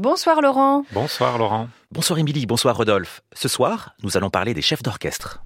[0.00, 0.86] Bonsoir Laurent.
[0.92, 1.68] Bonsoir Laurent.
[1.92, 3.20] Bonsoir Émilie, bonsoir Rodolphe.
[3.34, 5.42] Ce soir, nous allons parler des chefs d'orchestre.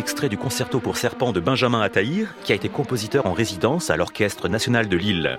[0.00, 3.98] Extrait du concerto pour serpent de Benjamin Attahir, qui a été compositeur en résidence à
[3.98, 5.38] l'Orchestre national de Lille.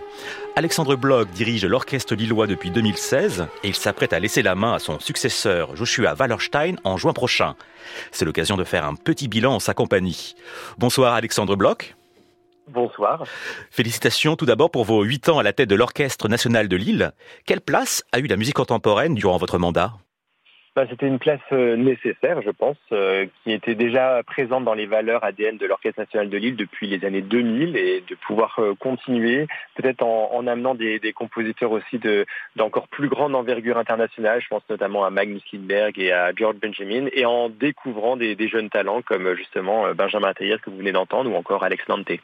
[0.56, 4.80] Alexandre Bloch dirige l'orchestre lillois depuis 2016 et il s'apprête à laisser la main à
[4.80, 7.55] son successeur Joshua Wallerstein en juin prochain.
[8.12, 10.36] C'est l'occasion de faire un petit bilan en sa compagnie.
[10.78, 11.96] Bonsoir Alexandre Bloch.
[12.68, 13.24] Bonsoir.
[13.72, 17.14] Félicitations tout d'abord pour vos huit ans à la tête de l'Orchestre national de Lille.
[17.48, 19.94] Quelle place a eu la musique contemporaine durant votre mandat?
[20.76, 24.86] Bah, C'était une place euh, nécessaire, je pense, euh, qui était déjà présente dans les
[24.86, 28.74] valeurs ADN de l'Orchestre national de Lille depuis les années 2000 et de pouvoir euh,
[28.76, 34.41] continuer, peut-être en, en, amenant des, compositeurs aussi de d'encore plus grande envergure internationale.
[34.41, 38.70] Je pense notamment à Magnus Lindberg et à George Benjamin, et en découvrant des, jeunes
[38.70, 42.20] talents comme justement Benjamin Taillère que vous venez d'entendre ou encore Alex Lante.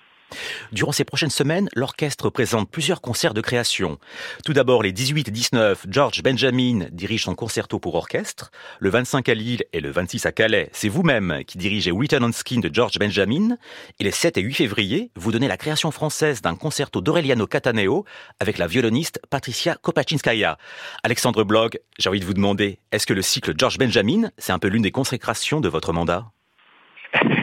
[0.71, 3.97] Durant ces prochaines semaines, l'orchestre présente plusieurs concerts de création.
[4.45, 8.51] Tout d'abord, les 18 et 19, George Benjamin dirige son concerto pour orchestre.
[8.79, 12.31] Le 25 à Lille et le 26 à Calais, c'est vous-même qui dirigez Written on
[12.31, 13.57] Skin de George Benjamin.
[13.99, 18.05] Et les 7 et 8 février, vous donnez la création française d'un concerto d'Aureliano Cataneo
[18.39, 20.57] avec la violoniste Patricia Kopachinskaya.
[21.03, 24.59] Alexandre Blog, j'ai envie de vous demander, est-ce que le cycle George Benjamin, c'est un
[24.59, 26.31] peu l'une des consécrations de votre mandat?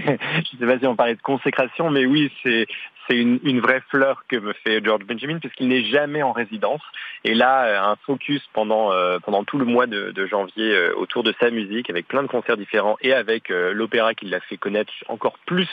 [0.07, 2.67] je ne sais pas si on parlait de consécration, mais oui, c'est
[3.09, 6.81] c'est une, une, vraie fleur que me fait George Benjamin puisqu'il n'est jamais en résidence.
[7.25, 11.23] Et là, un focus pendant euh, pendant tout le mois de, de janvier euh, autour
[11.23, 14.57] de sa musique, avec plein de concerts différents et avec euh, l'opéra qui l'a fait
[14.57, 15.69] connaître encore plus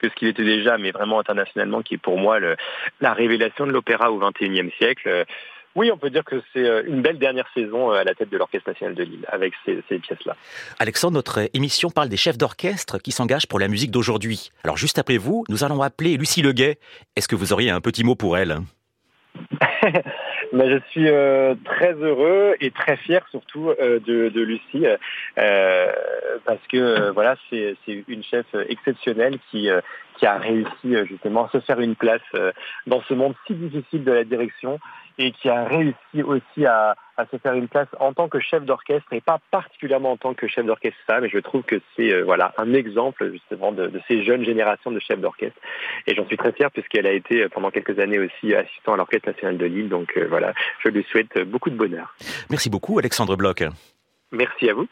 [0.00, 2.56] que ce qu'il était déjà, mais vraiment internationalement, qui est pour moi le,
[3.00, 5.24] la révélation de l'opéra au XXIe siècle.
[5.74, 8.70] Oui, on peut dire que c'est une belle dernière saison à la tête de l'Orchestre
[8.70, 10.36] national de Lille avec ces, ces pièces-là.
[10.78, 14.50] Alexandre, notre émission parle des chefs d'orchestre qui s'engagent pour la musique d'aujourd'hui.
[14.62, 16.78] Alors juste après vous, nous allons appeler Lucie Leguet.
[17.16, 18.58] Est-ce que vous auriez un petit mot pour elle?
[20.52, 24.86] Mais je suis euh, très heureux et très fier surtout euh, de, de, Lucie
[25.38, 25.92] euh,
[26.44, 29.68] parce que voilà c'est une chef exceptionnelle qui
[30.18, 32.22] qui a réussi justement à se faire une place
[32.86, 34.78] dans ce monde si difficile de la direction
[35.18, 38.64] et qui a réussi aussi à, à, se faire une place en tant que chef
[38.64, 41.24] d'orchestre et pas particulièrement en tant que chef d'orchestre femme.
[41.24, 44.90] Et je trouve que c'est euh, voilà un exemple justement de, de, ces jeunes générations
[44.90, 45.58] de chefs d'orchestre.
[46.06, 49.28] Et j'en suis très fier puisqu'elle a été pendant quelques années aussi assistant à l'Orchestre
[49.28, 49.88] national de Lille.
[49.88, 52.14] Donc euh, voilà, je lui souhaite beaucoup de bonheur.
[52.50, 53.62] Merci beaucoup Alexandre Bloch.
[54.32, 54.88] Merci à vous.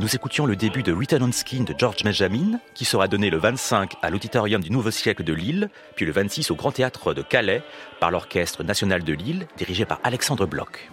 [0.00, 3.36] Nous écoutions le début de Written on Skin de George Benjamin, qui sera donné le
[3.36, 7.20] 25 à l'Auditorium du Nouveau Siècle de Lille, puis le 26 au Grand Théâtre de
[7.20, 7.62] Calais,
[8.00, 10.88] par l'Orchestre National de Lille, dirigé par Alexandre Bloch.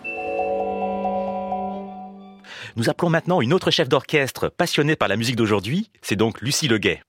[2.75, 6.67] Nous appelons maintenant une autre chef d'orchestre passionnée par la musique d'aujourd'hui, c'est donc Lucie
[6.67, 7.01] Leguet.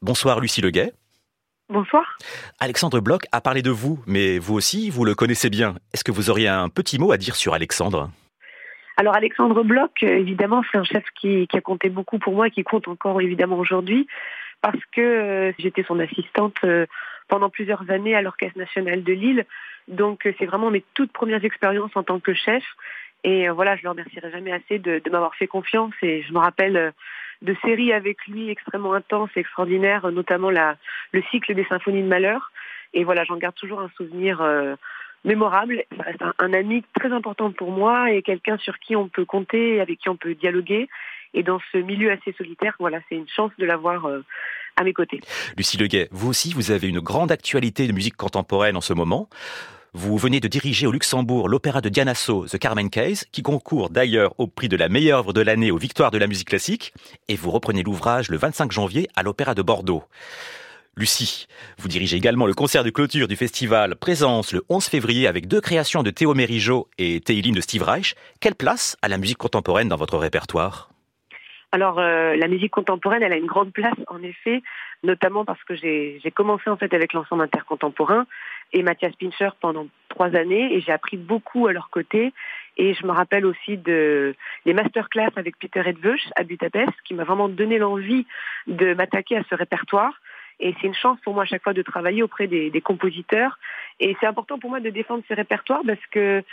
[0.00, 0.92] Bonsoir Lucie Leguet.
[1.68, 2.18] Bonsoir.
[2.58, 5.76] Alexandre Bloch a parlé de vous, mais vous aussi, vous le connaissez bien.
[5.94, 8.10] Est-ce que vous auriez un petit mot à dire sur Alexandre?
[8.96, 12.62] Alors Alexandre Bloch, évidemment, c'est un chef qui, qui, a compté beaucoup pour moi, qui
[12.62, 14.06] compte encore évidemment aujourd'hui,
[14.60, 16.86] parce que euh, j'étais son assistante euh,
[17.28, 19.46] pendant plusieurs années à l'Orchestre national de Lille.
[19.88, 22.62] Donc euh, c'est vraiment mes toutes premières expériences en tant que chef.
[23.24, 25.94] Et euh, voilà, je le remercierai jamais assez de, de m'avoir fait confiance.
[26.02, 26.90] Et je me rappelle euh,
[27.42, 30.76] de séries avec lui extrêmement intenses et extraordinaires, notamment la,
[31.12, 32.52] le cycle des symphonies de malheur.
[32.94, 34.42] Et voilà, j'en garde toujours un souvenir
[35.24, 35.84] mémorable.
[35.96, 39.80] Ça reste un, ami très important pour moi et quelqu'un sur qui on peut compter,
[39.80, 40.88] avec qui on peut dialoguer.
[41.34, 44.20] Et dans ce milieu assez solitaire, voilà, c'est une chance de l'avoir euh,
[44.76, 45.20] à mes côtés.
[45.56, 49.28] Lucie Leguet, vous aussi, vous avez une grande actualité de musique contemporaine en ce moment.
[49.94, 54.32] Vous venez de diriger au Luxembourg l'opéra de Dianasso, The Carmen Case, qui concourt d'ailleurs
[54.38, 56.94] au prix de la meilleure œuvre de l'année aux Victoires de la musique classique,
[57.28, 60.02] et vous reprenez l'ouvrage le 25 janvier à l'Opéra de Bordeaux.
[60.94, 61.46] Lucie,
[61.78, 65.62] vous dirigez également le concert de clôture du festival Présence le 11 février avec deux
[65.62, 68.14] créations de Théo Mérigeau et Théiline de Steve Reich.
[68.42, 70.90] Quelle place a la musique contemporaine dans votre répertoire?
[71.72, 74.62] Alors euh, la musique contemporaine, elle a une grande place en effet,
[75.02, 78.26] notamment parce que j'ai commencé en fait avec l'ensemble intercontemporain
[78.74, 82.34] et Mathias Pincher pendant trois années et j'ai appris beaucoup à leur côté.
[82.76, 84.34] Et je me rappelle aussi de
[84.66, 88.26] les masterclass avec Peter Edveuch à Budapest qui m'a vraiment donné l'envie
[88.66, 90.12] de m'attaquer à ce répertoire.
[90.62, 93.58] Et c'est une chance pour moi à chaque fois de travailler auprès des, compositeurs.
[93.98, 96.44] Et c'est important pour moi de défendre ces répertoires parce que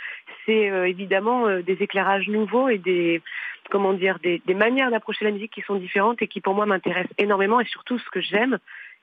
[0.44, 3.22] c'est euh, évidemment euh, des éclairages nouveaux et des
[3.70, 7.14] comment dire des, manières d'approcher la musique qui sont différentes et qui pour moi m'intéressent
[7.18, 7.60] énormément.
[7.60, 8.58] Et surtout, ce que j'aime,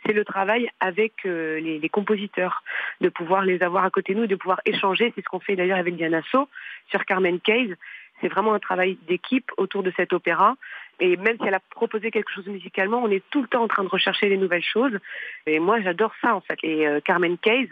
[0.06, 2.64] c'est le travail avec euh, les, les, compositeurs,
[3.00, 5.14] de pouvoir les avoir à côté de nous, de pouvoir échanger.
[5.16, 6.50] C'est ce qu'on fait d'ailleurs avec Diana So
[6.90, 7.74] sur Carmen Case.
[8.20, 10.56] C'est vraiment un travail d'équipe autour de cet opéra.
[11.00, 13.68] Et même si elle a proposé quelque chose musicalement, on est tout le temps en
[13.68, 14.98] train de rechercher les nouvelles choses.
[15.46, 16.58] Et moi, j'adore ça, en fait.
[16.64, 17.70] Et euh, Carmen Case,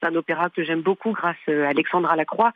[0.00, 2.52] c'est un opéra que j'aime beaucoup grâce euh, à Alexandra Lacroix,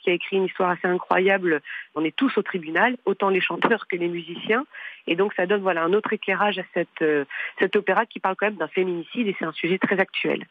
[0.00, 1.60] qui a écrit une histoire assez incroyable.
[1.94, 4.64] On est tous au tribunal, autant les chanteurs que les musiciens.
[5.06, 7.24] Et donc, ça donne voilà un autre éclairage à cette, euh,
[7.58, 10.46] cet opéra qui parle quand même d'un féminicide et c'est un sujet très actuel.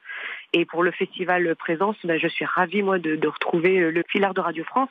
[0.54, 4.36] Et pour le festival Présence, ben, je suis ravie, moi, de, de retrouver le filard
[4.36, 4.90] de Radio France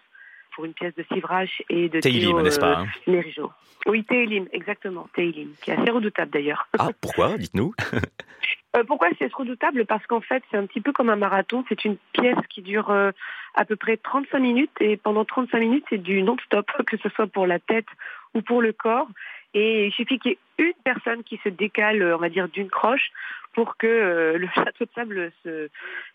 [0.54, 3.50] pour une pièce de Sivrach et de Théilim, n'est-ce pas euh, hein
[3.86, 6.68] Oui, Théilim, exactement, Théilim, qui est assez redoutable d'ailleurs.
[6.78, 7.74] Ah, pourquoi Dites-nous.
[8.76, 9.84] Euh, pourquoi c'est redoutable?
[9.84, 11.64] Parce qu'en fait, c'est un petit peu comme un marathon.
[11.68, 13.10] C'est une pièce qui dure euh,
[13.54, 17.26] à peu près 35 minutes et pendant 35 minutes, c'est du non-stop, que ce soit
[17.26, 17.88] pour la tête
[18.34, 19.08] ou pour le corps.
[19.54, 22.70] Et il suffit qu'il y ait une personne qui se décale, on va dire, d'une
[22.70, 23.10] croche
[23.52, 25.68] pour que euh, le château de sable se,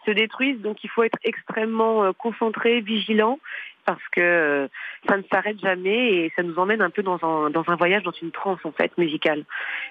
[0.05, 0.61] se, détruise.
[0.61, 3.39] Donc il faut être extrêmement euh, concentré, vigilant,
[3.85, 4.67] parce que euh,
[5.07, 8.03] ça ne s'arrête jamais et ça nous emmène un peu dans un, dans un voyage,
[8.03, 9.43] dans une transe en fait musicale.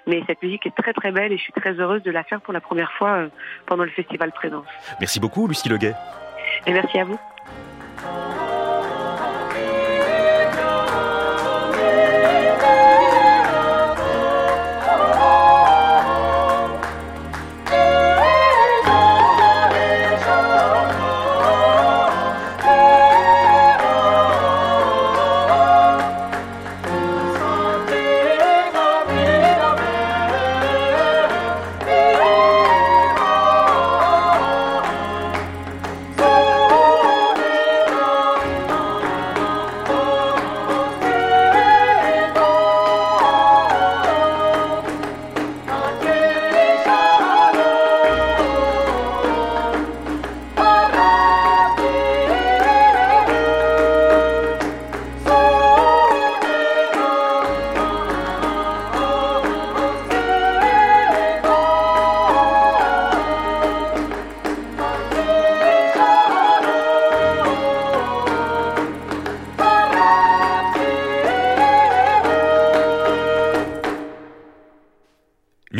[0.06, 2.40] Mais cette musique est très très belle et je suis très heureuse de la faire
[2.40, 3.28] pour la première fois
[3.66, 4.66] pendant le festival Présence.
[5.00, 5.94] Merci beaucoup Lucie Leguet.
[6.66, 7.18] Et merci à vous.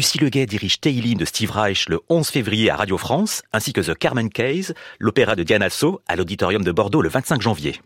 [0.05, 3.81] Lucie Leguet dirige Teiline de Steve Reich le 11 février à Radio France, ainsi que
[3.81, 7.81] The Carmen Case, l'opéra de Diana So à l'auditorium de Bordeaux le 25 janvier.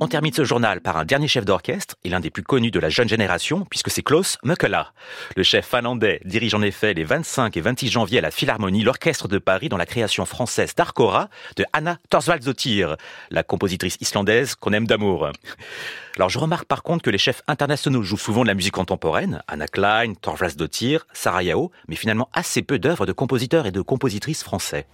[0.00, 2.78] On termine ce journal par un dernier chef d'orchestre et l'un des plus connus de
[2.78, 4.92] la jeune génération, puisque c'est Klaus Mukela.
[5.34, 9.26] Le chef finlandais dirige en effet les 25 et 26 janvier à la Philharmonie l'Orchestre
[9.26, 12.96] de Paris dans la création française d'Arcora de Anna Thorsvaldsdottir,
[13.30, 15.30] la compositrice islandaise qu'on aime d'amour.
[16.14, 19.42] Alors je remarque par contre que les chefs internationaux jouent souvent de la musique contemporaine,
[19.48, 24.44] Anna Klein, Thorsvaldsdottir, Sarah Yao, mais finalement assez peu d'œuvres de compositeurs et de compositrices
[24.44, 24.86] français.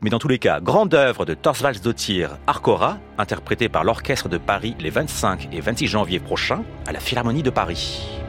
[0.00, 4.76] Mais dans tous les cas, grande œuvre de Thorsvaldsdottir Arcora, interprétée par l'Orchestre de Paris
[4.78, 8.20] les 25 et 26 janvier prochains à la Philharmonie de Paris.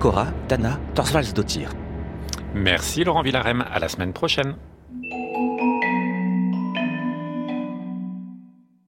[0.00, 1.68] Marcora, Dana, Torsvalsdottir.
[2.54, 4.56] Merci Laurent Villarem, à la semaine prochaine.